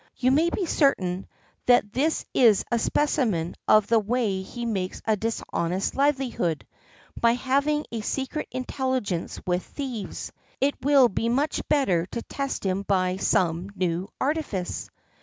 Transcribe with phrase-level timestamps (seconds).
[0.17, 1.27] You may be certain
[1.67, 6.65] that this is a specimen of the way he makes a dishonest livelihood,
[7.21, 10.31] by having a secret intelligence with thieves.
[10.59, 14.89] It will be much better to test him by some new artifice."